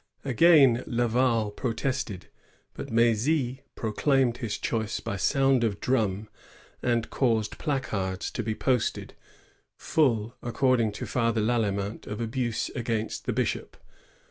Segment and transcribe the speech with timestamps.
[0.25, 2.25] Again Laval pro tested;
[2.73, 6.27] but M^zy proclaimed his choice by sound of drum,
[6.83, 9.13] fi^d caused placards to be posted,
[9.77, 13.77] full, accord ing to Father Lalemant, of abuse against the bishop.